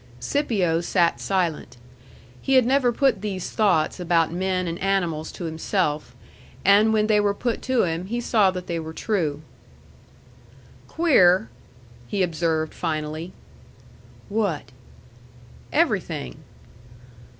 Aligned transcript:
Scipio 0.19 0.81
sat 0.81 1.19
silent. 1.21 1.77
He 2.41 2.53
had 2.55 2.65
never 2.65 2.91
put 2.91 3.21
these 3.21 3.51
thoughts 3.51 3.99
about 3.99 4.31
men 4.31 4.65
and 4.67 4.79
animals 4.79 5.31
to 5.33 5.43
himself, 5.43 6.15
and 6.65 6.91
when 6.91 7.05
they 7.05 7.19
were 7.19 7.35
put 7.35 7.61
to 7.69 7.83
him, 7.83 8.07
he 8.07 8.19
saw 8.19 8.49
that 8.49 8.65
they 8.65 8.79
were 8.79 8.93
true. 8.93 9.43
"Queer," 10.87 11.49
he 12.07 12.23
observed 12.23 12.73
finally. 12.73 13.31
"What?" 14.27 14.71
"Everything." 15.71 16.37